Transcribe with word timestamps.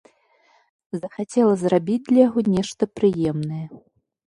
Захацела 1.01 1.53
зрабіць 1.65 1.99
для 2.09 2.19
яго 2.27 2.39
нешта 2.57 2.83
прыемнае. 2.97 3.63